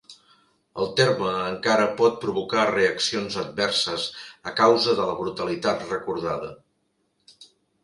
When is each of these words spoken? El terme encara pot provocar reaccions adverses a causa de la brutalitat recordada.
El 0.83 0.87
terme 0.99 1.33
encara 1.49 1.85
pot 1.99 2.17
provocar 2.23 2.63
reaccions 2.71 3.37
adverses 3.43 4.07
a 4.51 4.55
causa 4.63 4.97
de 5.03 5.07
la 5.13 5.17
brutalitat 5.23 5.87
recordada. 5.93 6.53